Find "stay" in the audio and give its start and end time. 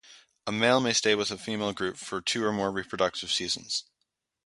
0.93-1.13